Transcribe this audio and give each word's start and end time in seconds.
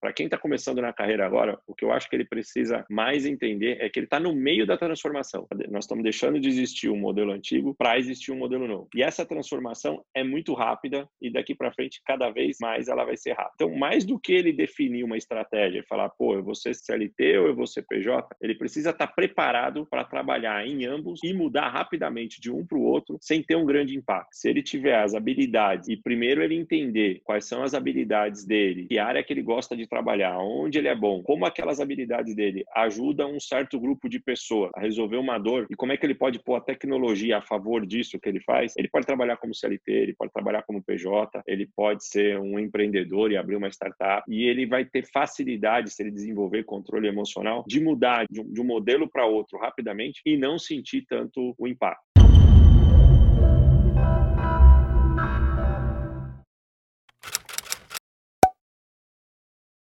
Para 0.00 0.12
quem 0.12 0.26
está 0.26 0.38
começando 0.38 0.80
na 0.80 0.92
carreira 0.92 1.26
agora, 1.26 1.58
o 1.66 1.74
que 1.74 1.84
eu 1.84 1.92
acho 1.92 2.08
que 2.08 2.16
ele 2.16 2.24
precisa 2.24 2.86
mais 2.88 3.26
entender 3.26 3.78
é 3.80 3.88
que 3.88 3.98
ele 3.98 4.06
está 4.06 4.20
no 4.20 4.34
meio 4.34 4.66
da 4.66 4.76
transformação. 4.76 5.46
Nós 5.70 5.84
estamos 5.84 6.04
deixando 6.04 6.38
de 6.38 6.48
existir 6.48 6.88
um 6.88 6.96
modelo 6.96 7.32
antigo 7.32 7.74
para 7.74 7.98
existir 7.98 8.30
um 8.30 8.36
modelo 8.36 8.68
novo. 8.68 8.88
E 8.94 9.02
essa 9.02 9.26
transformação 9.26 10.04
é 10.14 10.22
muito 10.22 10.54
rápida 10.54 11.08
e 11.20 11.30
daqui 11.30 11.54
para 11.54 11.72
frente, 11.72 12.00
cada 12.04 12.30
vez 12.30 12.58
mais 12.60 12.88
ela 12.88 13.04
vai 13.04 13.16
ser 13.16 13.32
rápida. 13.32 13.54
Então, 13.56 13.74
mais 13.76 14.04
do 14.04 14.18
que 14.18 14.32
ele 14.32 14.52
definir 14.52 15.02
uma 15.02 15.16
estratégia 15.16 15.80
e 15.80 15.86
falar, 15.86 16.08
pô, 16.10 16.34
eu 16.34 16.44
vou 16.44 16.54
ser 16.54 16.74
CLT 16.74 17.38
ou 17.38 17.46
eu 17.48 17.54
vou 17.54 17.66
ser 17.66 17.82
PJ, 17.82 18.36
ele 18.40 18.54
precisa 18.54 18.90
estar 18.90 19.06
tá 19.06 19.12
preparado 19.12 19.86
para 19.86 20.04
trabalhar 20.04 20.66
em 20.66 20.84
ambos 20.84 21.20
e 21.24 21.32
mudar 21.32 21.68
rapidamente 21.68 22.40
de 22.40 22.50
um 22.50 22.64
para 22.64 22.78
o 22.78 22.82
outro 22.82 23.18
sem 23.20 23.42
ter 23.42 23.56
um 23.56 23.66
grande 23.66 23.96
impacto. 23.96 24.28
Se 24.32 24.48
ele 24.48 24.62
tiver 24.62 25.02
as 25.02 25.14
habilidades 25.14 25.88
e 25.88 25.96
primeiro 25.96 26.42
ele 26.42 26.54
entender 26.54 27.20
quais 27.24 27.46
são 27.46 27.62
as 27.62 27.74
habilidades 27.74 28.44
dele, 28.44 28.86
que 28.86 28.98
área 28.98 29.22
que 29.22 29.32
ele 29.32 29.42
gosta 29.42 29.76
de 29.76 29.87
trabalhar, 29.88 30.38
onde 30.38 30.78
ele 30.78 30.88
é 30.88 30.94
bom, 30.94 31.22
como 31.22 31.46
aquelas 31.46 31.80
habilidades 31.80 32.34
dele 32.34 32.64
ajudam 32.74 33.34
um 33.34 33.40
certo 33.40 33.78
grupo 33.80 34.08
de 34.08 34.20
pessoas 34.20 34.70
a 34.74 34.80
resolver 34.80 35.16
uma 35.16 35.38
dor 35.38 35.66
e 35.70 35.74
como 35.74 35.92
é 35.92 35.96
que 35.96 36.06
ele 36.06 36.14
pode 36.14 36.38
pôr 36.38 36.56
a 36.56 36.60
tecnologia 36.60 37.38
a 37.38 37.42
favor 37.42 37.86
disso 37.86 38.18
que 38.18 38.28
ele 38.28 38.40
faz, 38.40 38.74
ele 38.76 38.88
pode 38.88 39.06
trabalhar 39.06 39.36
como 39.36 39.54
CLT, 39.54 39.90
ele 39.90 40.14
pode 40.14 40.32
trabalhar 40.32 40.62
como 40.62 40.82
PJ, 40.82 41.42
ele 41.46 41.66
pode 41.66 42.04
ser 42.04 42.38
um 42.38 42.58
empreendedor 42.58 43.30
e 43.32 43.36
abrir 43.36 43.56
uma 43.56 43.68
startup 43.68 44.22
e 44.28 44.44
ele 44.44 44.66
vai 44.66 44.84
ter 44.84 45.04
facilidade, 45.06 45.90
se 45.90 46.02
ele 46.02 46.10
desenvolver 46.10 46.64
controle 46.64 47.08
emocional, 47.08 47.64
de 47.66 47.80
mudar 47.80 48.26
de 48.30 48.40
um, 48.40 48.52
de 48.52 48.62
modelo 48.62 49.08
para 49.08 49.26
outro 49.26 49.58
rapidamente 49.58 50.20
e 50.24 50.36
não 50.36 50.58
sentir 50.58 51.04
tanto 51.06 51.54
o 51.58 51.66
impacto. 51.66 52.04